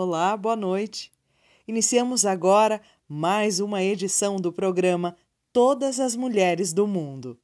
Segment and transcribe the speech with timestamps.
[0.00, 1.10] Olá, boa noite.
[1.66, 5.16] Iniciamos agora mais uma edição do programa
[5.52, 7.36] Todas as Mulheres do Mundo.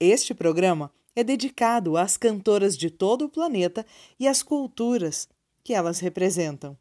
[0.00, 3.84] Este programa é dedicado às cantoras de todo o planeta
[4.18, 5.28] e às culturas
[5.62, 6.78] que elas representam.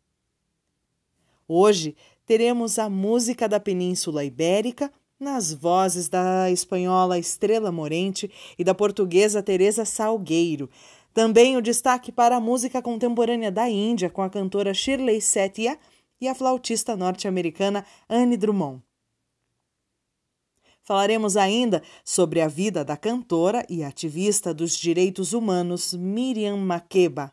[1.45, 1.93] Hoje
[2.25, 4.89] teremos a música da Península Ibérica
[5.19, 10.69] nas vozes da espanhola Estrela Morente e da portuguesa Teresa Salgueiro.
[11.13, 15.77] Também o destaque para a música contemporânea da Índia com a cantora Shirley Setia
[16.19, 18.81] e a flautista norte-americana Anne Drummond.
[20.81, 27.31] Falaremos ainda sobre a vida da cantora e ativista dos direitos humanos Miriam Makeba.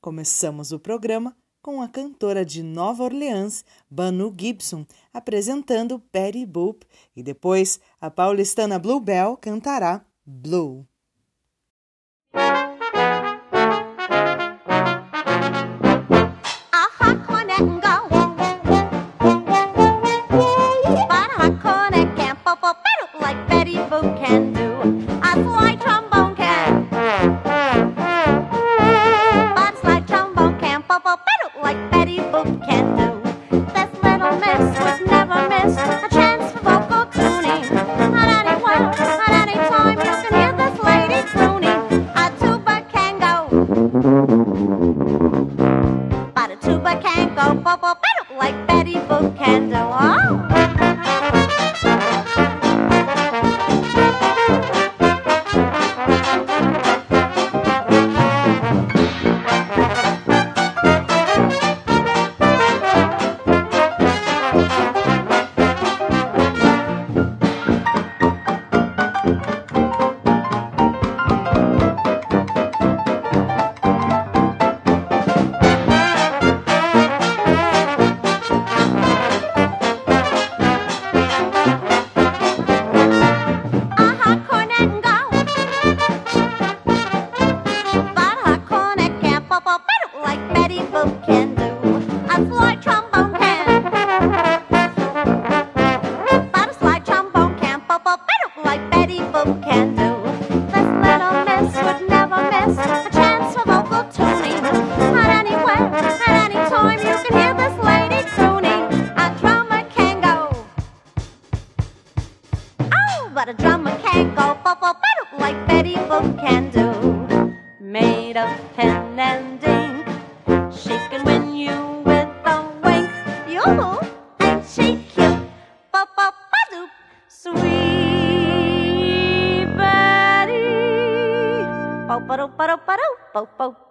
[0.00, 7.22] Começamos o programa com a cantora de Nova Orleans, Banu Gibson, apresentando Betty Boop e
[7.22, 10.89] depois a paulistana Bluebell cantará Blue.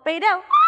[0.10, 0.59] fade out.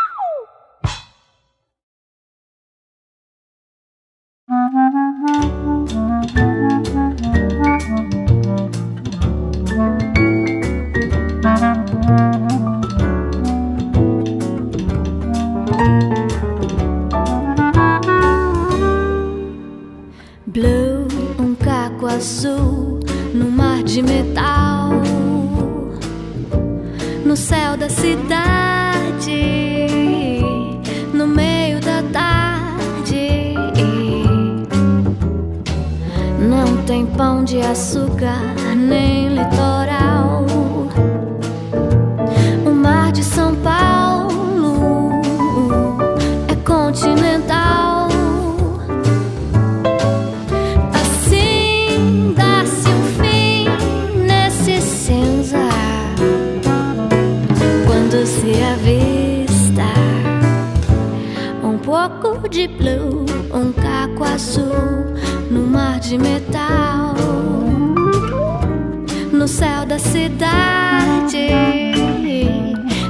[69.42, 71.50] no céu da cidade.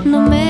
[0.05, 0.40] No meu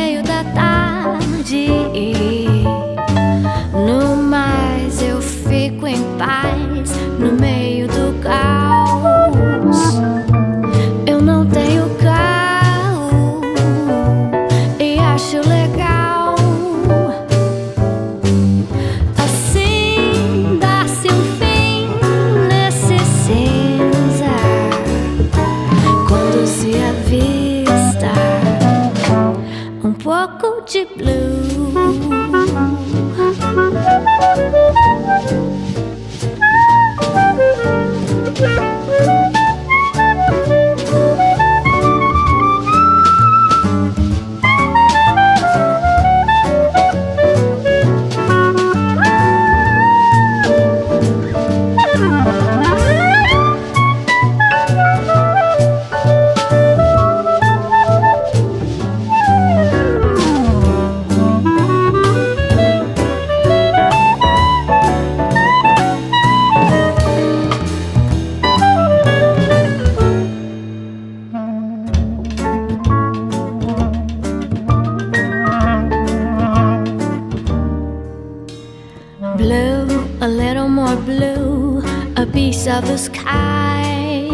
[79.39, 81.81] a little more blue,
[82.17, 84.27] a piece of the sky.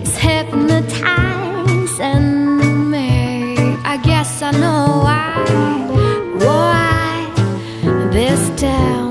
[0.00, 3.56] It's hypnotizing me.
[3.84, 5.44] I guess I know why.
[6.44, 7.30] Why
[8.12, 9.05] this town,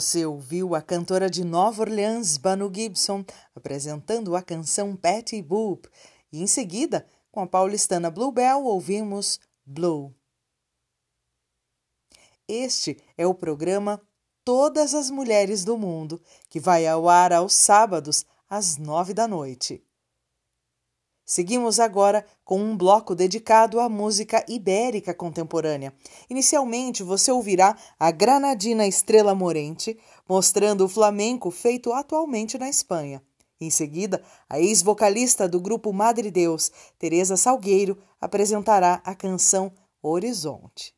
[0.00, 3.22] Você ouviu a cantora de Nova Orleans, Banu Gibson,
[3.54, 5.86] apresentando a canção Patty Boop,
[6.32, 10.14] e em seguida, com a paulistana Bluebell, ouvimos Blue.
[12.48, 14.00] Este é o programa
[14.42, 16.18] Todas as Mulheres do Mundo,
[16.48, 19.84] que vai ao ar aos sábados, às nove da noite.
[21.30, 25.94] Seguimos agora com um bloco dedicado à música ibérica contemporânea.
[26.28, 29.96] Inicialmente, você ouvirá a granadina Estrela Morente,
[30.28, 33.22] mostrando o flamenco feito atualmente na Espanha.
[33.60, 39.70] Em seguida, a ex-vocalista do grupo Madre Deus, Teresa Salgueiro, apresentará a canção
[40.02, 40.92] Horizonte.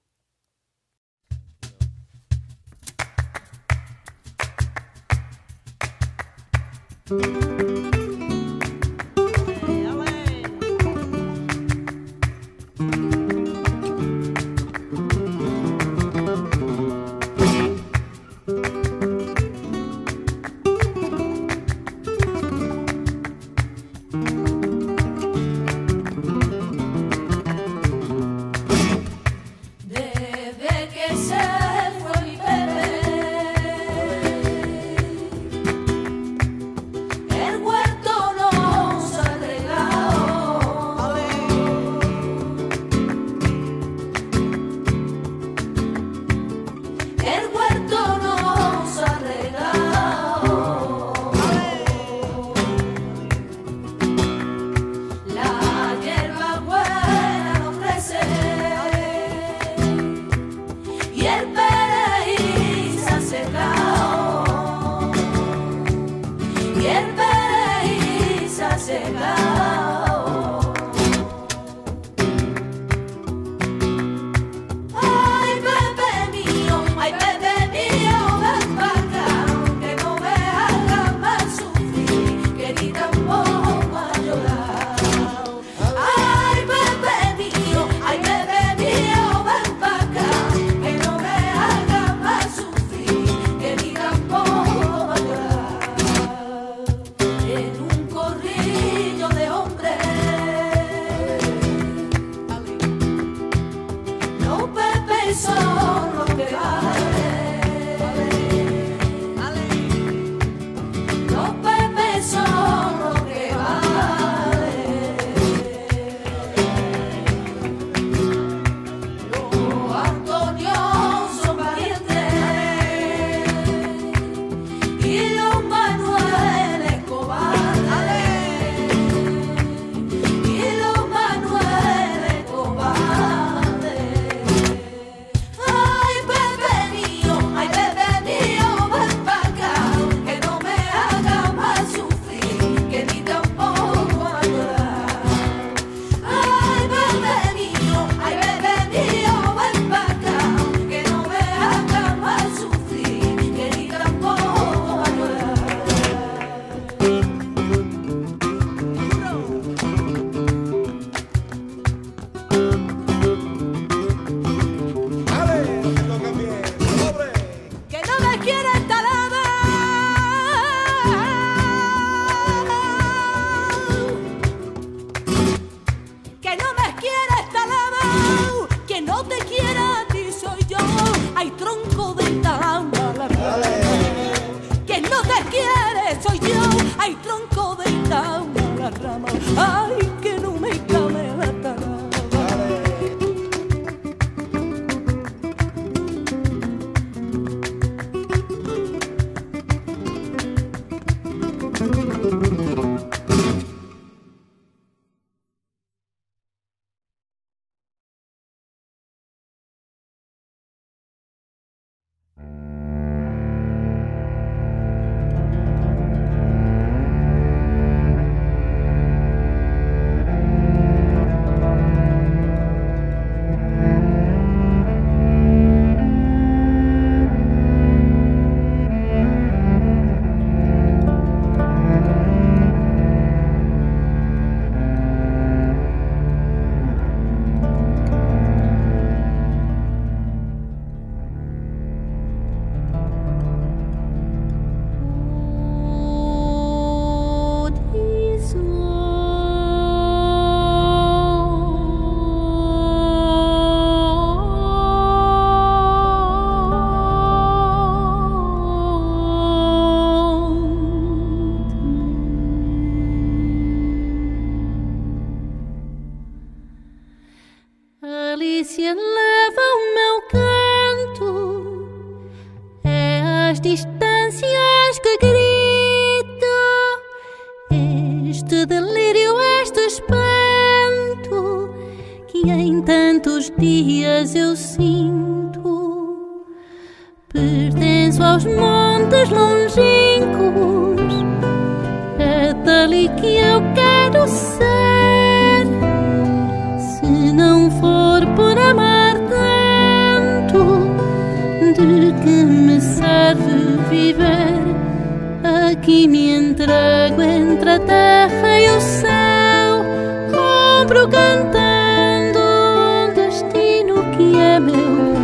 [307.87, 309.85] Terra e o céu,
[310.31, 315.15] compro cantando um destino que é meu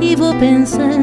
[0.00, 0.97] e vou pensando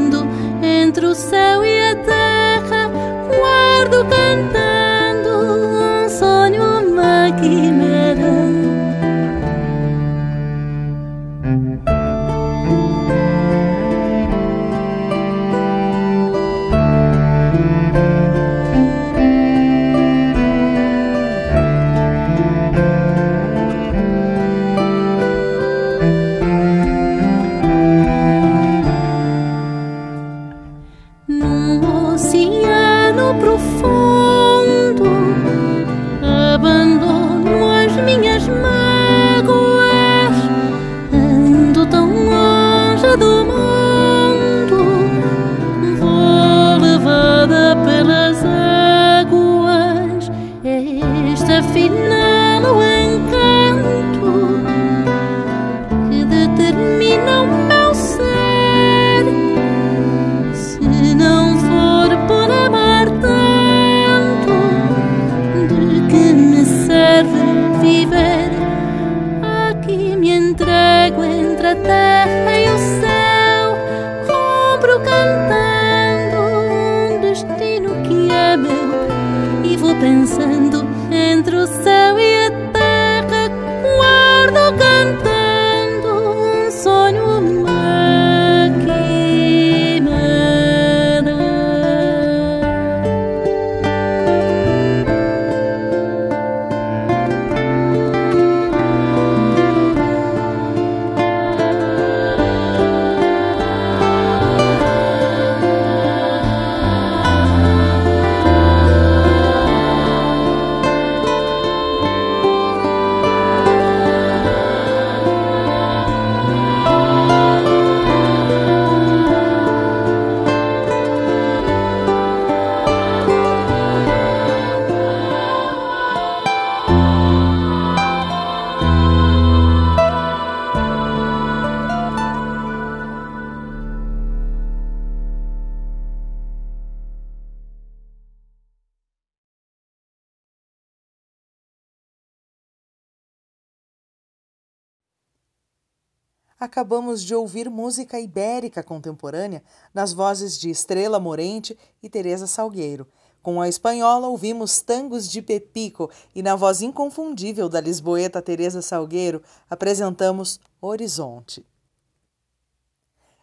[146.57, 149.61] Acabamos de ouvir música ibérica contemporânea
[149.93, 153.05] nas vozes de Estrela Morente e Teresa Salgueiro.
[153.41, 159.43] Com a espanhola ouvimos Tangos de Pepico e na voz inconfundível da lisboeta Teresa Salgueiro
[159.69, 161.65] apresentamos Horizonte.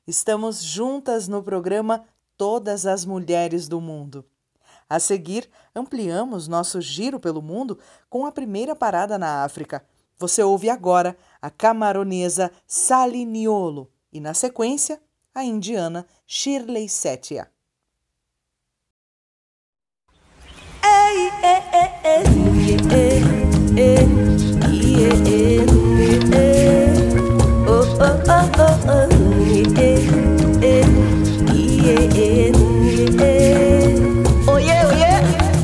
[0.06, 2.04] Estamos juntas no programa
[2.36, 4.24] Todas as Mulheres do Mundo.
[4.88, 7.78] A seguir, ampliamos nosso giro pelo mundo
[8.08, 9.84] com a primeira parada na África.
[10.18, 15.00] Você ouve agora a camaronesa Saliniolo e, na sequência,
[15.34, 17.50] a indiana Shirley Setia.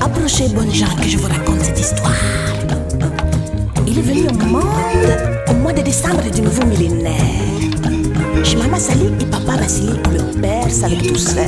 [0.01, 2.13] Approchez, bonne gens, que je vous raconte cette histoire.
[3.87, 7.15] Il est venu au monde au mois de décembre du nouveau millénaire.
[8.45, 11.45] Chez Maman Sali et Papa Vassili, le père avec douceur.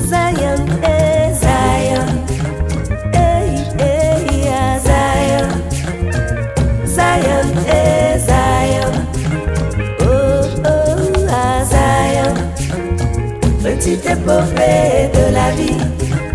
[0.00, 2.06] Zion, eh, Zion.
[3.14, 3.18] Eh,
[3.78, 5.48] eh, yeah, Zion.
[6.86, 8.92] Zion, eh, Zion.
[10.00, 10.04] Oh,
[10.64, 12.34] oh, ah, Zion.
[13.66, 16.25] Épopée de la vie?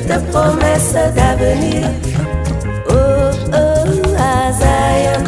[0.00, 1.88] petite promesse d'avenir.
[2.88, 2.94] Oh,
[3.52, 5.24] oh, à Zion.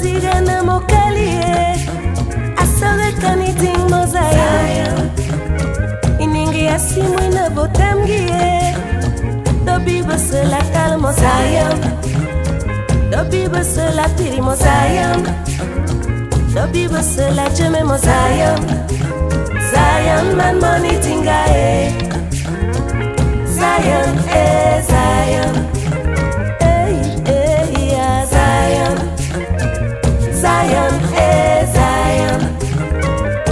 [0.00, 1.74] Zigana mokalie
[2.56, 4.86] asoge kaniting mozaya
[6.20, 7.50] iningi asimwe na
[13.20, 15.22] Dobi bese la piri mo sayang
[16.54, 18.64] Dobi bese la jeme mo sayang
[19.70, 21.92] Zion man money tinga eh
[23.44, 25.54] Zion eh Zion.
[26.64, 26.96] Eh
[27.28, 28.96] eh yeah Zion.
[30.42, 32.40] Zion eh Zion.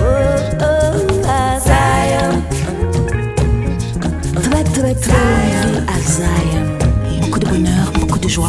[0.00, 2.32] Oh oh ah Zion.
[4.32, 5.12] Très très très
[5.60, 6.66] longue vie à Zion.
[7.20, 8.48] Beaucoup de bonheur, beaucoup de joie,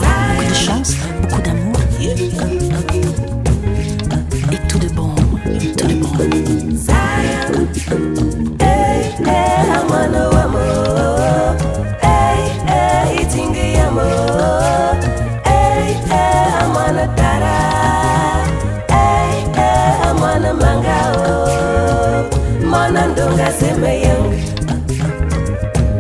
[22.89, 24.34] Mana ndonga sema yangu.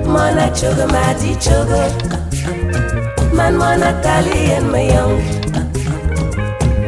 [0.07, 1.91] Mana choga madi choga
[3.33, 5.21] Man mana kali en mayang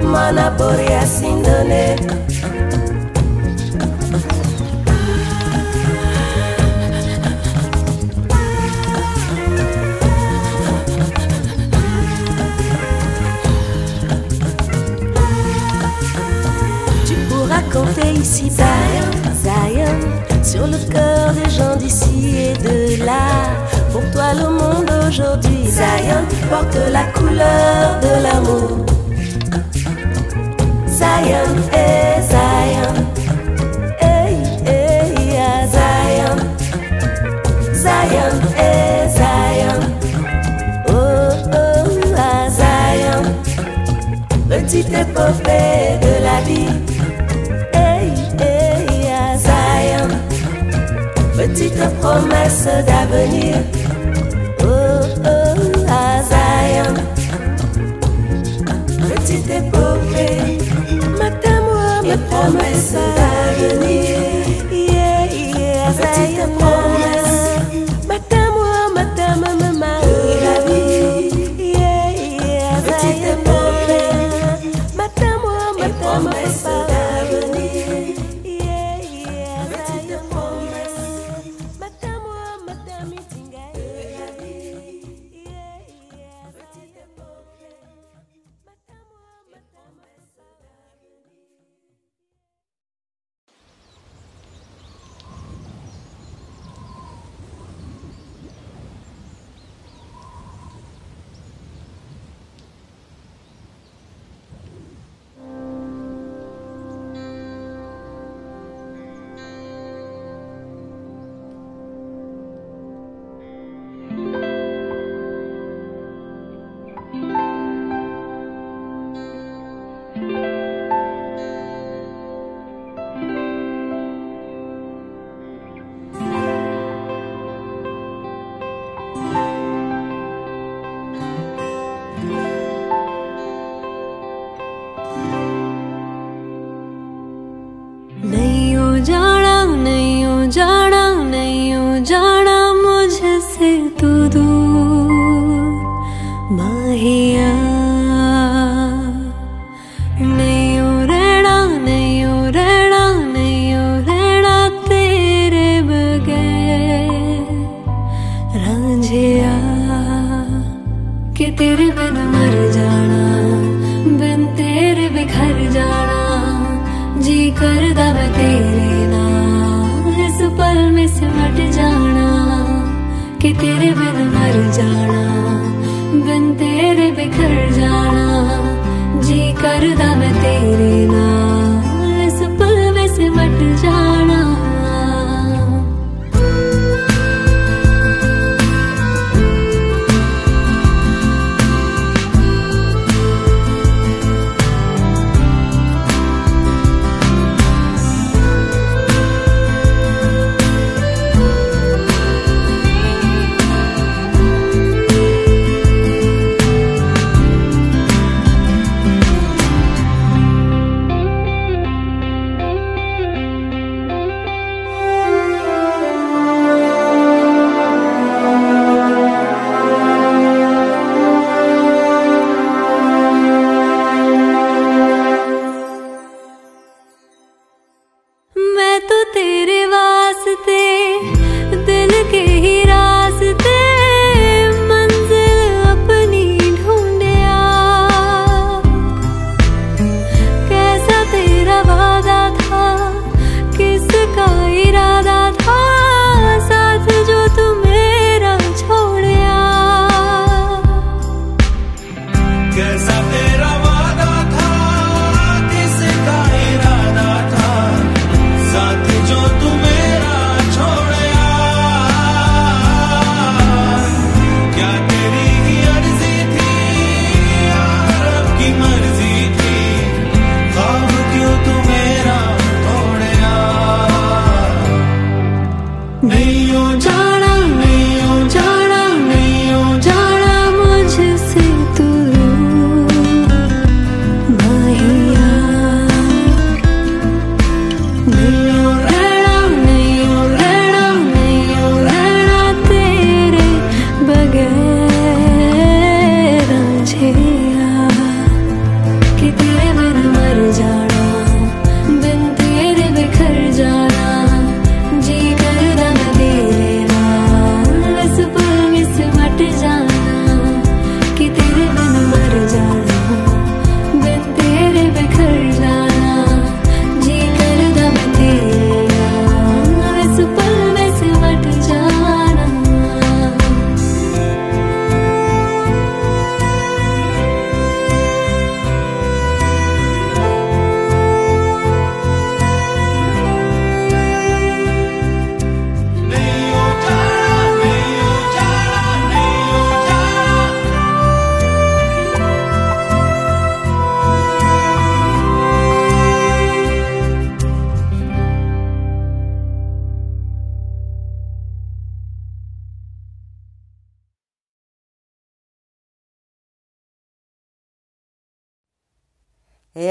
[0.04, 1.96] Mana bori asindone
[2.40, 2.40] Mana
[24.12, 25.66] Toi le monde aujourd'hui.
[25.66, 28.86] Zion porte la couleur de l'amour.
[30.88, 32.96] Zion, eh Zion.
[34.00, 34.36] Hey,
[34.66, 36.38] hey, yeah, Zion.
[37.74, 39.82] Zion, eh Zion.
[40.88, 43.24] Oh, oh, ah, Zion.
[44.50, 46.92] Petite épopée de la vie.
[51.42, 53.56] Petite promesse d'avenir.
[62.41, 64.17] promesse d'avenir.
[64.71, 67.20] Yeah, yeah, veille à moi.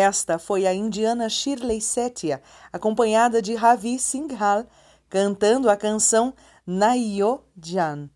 [0.01, 2.41] Esta foi a indiana Shirley Setia,
[2.73, 4.65] acompanhada de Ravi Singhal,
[5.11, 6.33] cantando a canção
[6.67, 8.09] Naiyo Jan.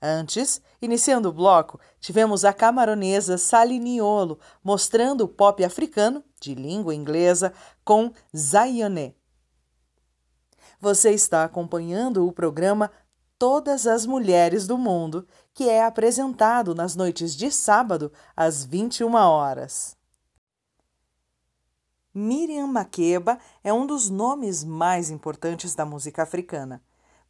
[0.00, 6.94] Antes, iniciando o bloco, tivemos a camaronesa Sally Niolo mostrando o pop africano, de língua
[6.94, 7.50] inglesa,
[7.82, 9.16] com Zayone.
[10.78, 12.90] Você está acompanhando o programa
[13.38, 19.95] Todas as Mulheres do Mundo, que é apresentado nas noites de sábado às 21 horas.
[22.18, 26.80] Miriam Makeba é um dos nomes mais importantes da música africana.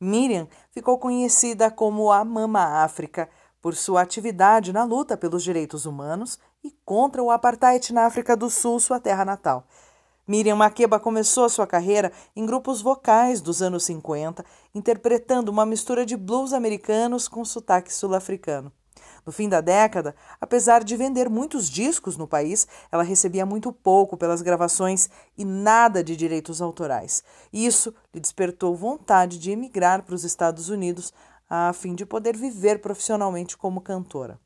[0.01, 3.29] Miriam ficou conhecida como a Mama África
[3.61, 8.49] por sua atividade na luta pelos direitos humanos e contra o apartheid na África do
[8.49, 9.67] Sul, sua terra natal.
[10.25, 16.17] Miriam Makeba começou sua carreira em grupos vocais dos anos 50, interpretando uma mistura de
[16.17, 18.71] blues americanos com sotaque sul-africano.
[19.27, 24.17] No fim da década, apesar de vender muitos discos no país, ela recebia muito pouco
[24.17, 27.25] pelas gravações e nada de direitos autorais.
[27.53, 31.13] Isso lhe despertou vontade de emigrar para os Estados Unidos
[31.51, 34.39] a fim de poder viver profissionalmente como cantora.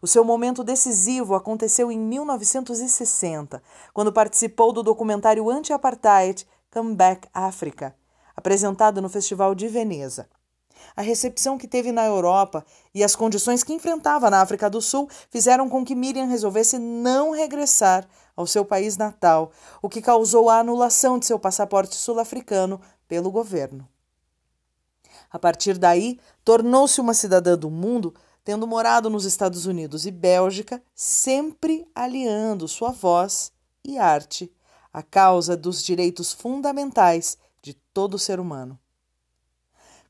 [0.00, 7.94] O seu momento decisivo aconteceu em 1960, quando participou do documentário anti-apartheid Come Back Africa,
[8.34, 10.28] apresentado no Festival de Veneza.
[10.96, 12.64] A recepção que teve na Europa
[12.94, 17.30] e as condições que enfrentava na África do Sul fizeram com que Miriam resolvesse não
[17.30, 23.30] regressar ao seu país natal, o que causou a anulação de seu passaporte sul-africano pelo
[23.30, 23.88] governo.
[25.30, 28.14] A partir daí, tornou-se uma cidadã do mundo,
[28.44, 33.52] tendo morado nos Estados Unidos e Bélgica, sempre aliando sua voz
[33.84, 34.52] e arte
[34.92, 38.78] à causa dos direitos fundamentais de todo ser humano.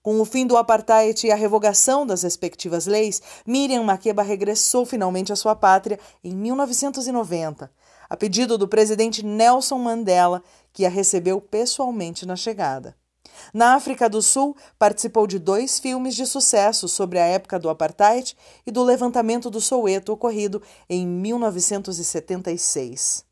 [0.02, 5.32] Com o fim do apartheid e a revogação das respectivas leis, Miriam Makeba regressou finalmente
[5.32, 7.70] à sua pátria em 1990,
[8.10, 12.96] a pedido do presidente Nelson Mandela, que a recebeu pessoalmente na chegada.
[13.54, 18.36] Na África do Sul, participou de dois filmes de sucesso sobre a época do apartheid
[18.66, 23.24] e do levantamento do Soweto ocorrido em 1976.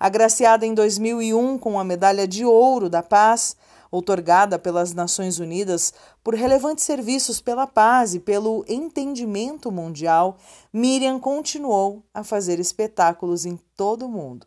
[0.00, 3.54] Agraciada em 2001 com a Medalha de Ouro da Paz,
[3.90, 10.36] outorgada pelas Nações Unidas por relevantes serviços pela paz e pelo entendimento mundial,
[10.72, 14.46] Miriam continuou a fazer espetáculos em todo o mundo.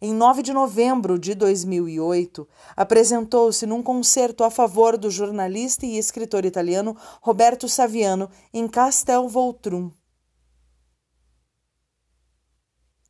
[0.00, 6.44] Em 9 de novembro de 2008, apresentou-se num concerto a favor do jornalista e escritor
[6.44, 9.90] italiano Roberto Saviano em Castel Voltrum.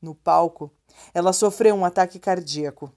[0.00, 0.70] No palco,
[1.12, 2.92] ela sofreu um ataque cardíaco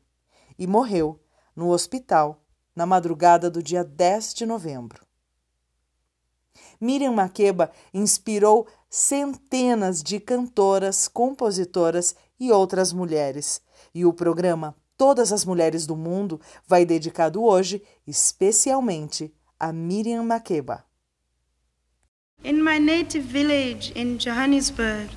[0.57, 1.19] e morreu
[1.59, 2.41] no hospital
[2.75, 5.05] na madrugada do dia 10 de novembro.
[6.79, 13.61] Miriam Makeba inspirou centenas de cantoras, compositoras e outras mulheres,
[13.93, 20.85] e o programa Todas as Mulheres do Mundo vai dedicado hoje especialmente a Miriam Makeba.
[22.43, 25.09] In my native village in Johannesburg,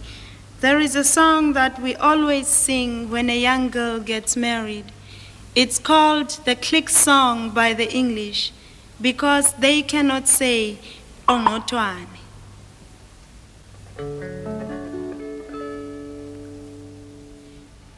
[0.60, 4.86] there is a song that we always sing when a young girl gets married.
[5.54, 8.52] It's called the click song by the English
[9.02, 10.78] because they cannot say
[11.28, 12.06] oh, onotwane.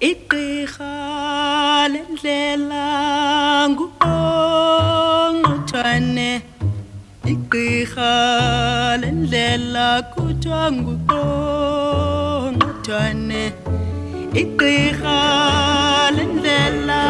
[0.01, 2.89] Igqirha lendlela
[3.71, 8.13] nguqongqothwane oh, Igqirha
[9.03, 15.19] lendlela kuthiwa nguqongqothwane oh, Igqirha
[16.17, 17.01] lendlela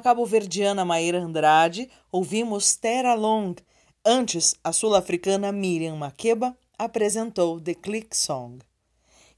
[0.00, 3.54] a cabo-verdiana Maíra Andrade, ouvimos Terra Long.
[4.02, 8.60] Antes, a sul-africana Miriam Makeba apresentou The Click Song.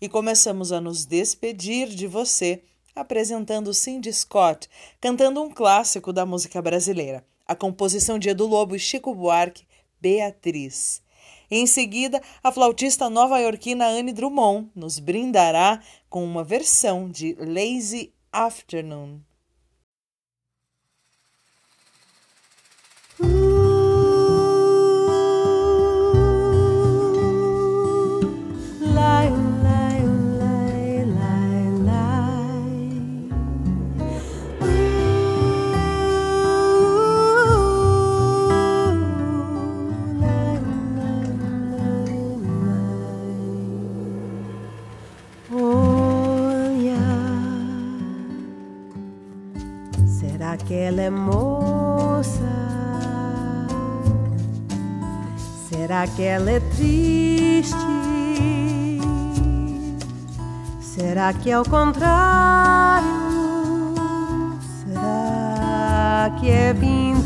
[0.00, 2.62] E começamos a nos despedir de você
[2.94, 4.68] apresentando Cindy Scott,
[5.00, 9.66] cantando um clássico da música brasileira, a composição de Edu Lobo e Chico Buarque,
[10.00, 11.02] Beatriz.
[11.50, 19.31] Em seguida, a flautista nova-iorquina Anne Drummond nos brindará com uma versão de Lazy Afternoon.
[50.52, 52.40] Será que ela é moça?
[55.70, 57.74] Será que ela é triste?
[60.80, 63.08] Será que é o contrário?
[64.84, 67.22] Será que é pintura?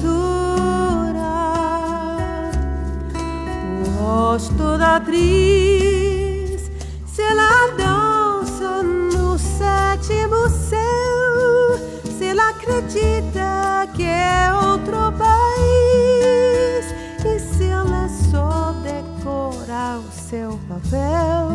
[3.82, 6.70] O rosto da atriz,
[7.06, 10.65] se ela dança no sétimo céu,
[12.66, 16.84] acredita que é outro país
[17.24, 21.52] e se ela só decorar o seu papel.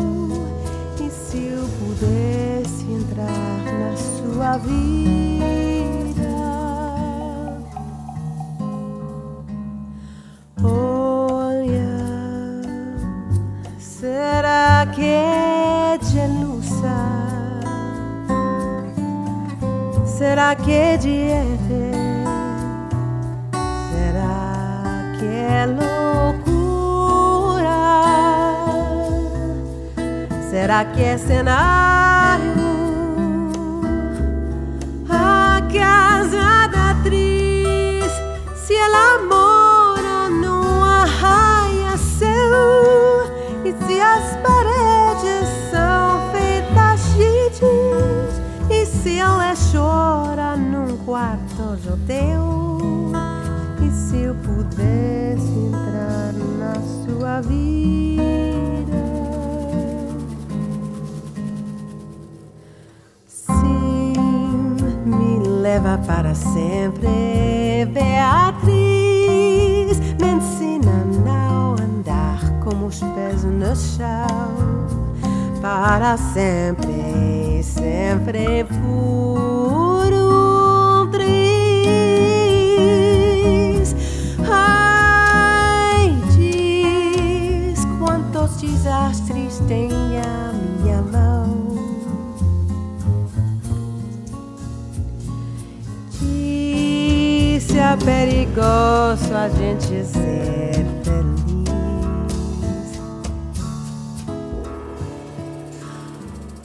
[1.00, 5.41] E se eu pudesse entrar na sua vida?
[20.42, 21.92] Será que é diete?
[23.92, 26.90] Será que é loucura?
[30.50, 31.91] Será que é cenário?
[65.72, 67.86] leva para sempre.
[67.92, 68.68] Beatriz,
[70.20, 70.92] me ensina
[71.24, 74.86] não a andar com os pés no chão.
[75.62, 78.64] Para sempre, sempre
[99.42, 101.68] a gente ser feliz.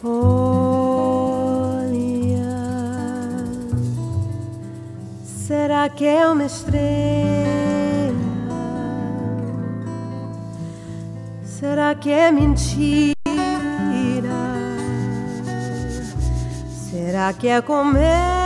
[0.04, 0.38] Olha,
[5.26, 6.86] será que é uma estrela?
[11.44, 13.16] Será que é mentira?
[16.92, 18.37] Será que é comer?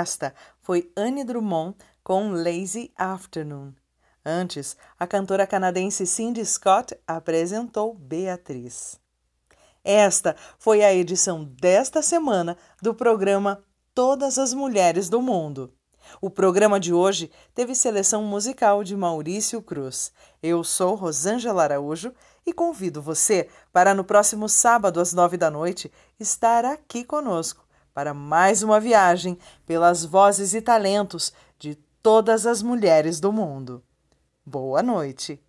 [0.00, 3.74] Esta foi Anne Drummond com Lazy Afternoon.
[4.24, 8.98] Antes, a cantora canadense Cindy Scott apresentou Beatriz.
[9.84, 13.62] Esta foi a edição desta semana do programa
[13.94, 15.70] Todas as Mulheres do Mundo.
[16.18, 20.12] O programa de hoje teve seleção musical de Maurício Cruz.
[20.42, 22.10] Eu sou Rosângela Araújo
[22.46, 28.14] e convido você para no próximo sábado às nove da noite estar aqui conosco para
[28.14, 33.82] mais uma viagem pelas vozes e talentos de todas as mulheres do mundo.
[34.44, 35.40] Boa noite!